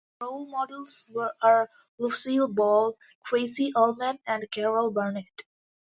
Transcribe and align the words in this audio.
Her 0.19 0.25
role 0.25 0.47
models 0.47 1.11
are 1.43 1.69
Lucille 1.99 2.47
Ball, 2.47 2.97
Tracey 3.23 3.71
Ullman 3.75 4.17
and 4.25 4.49
Carol 4.49 4.89
Burnett. 4.89 5.43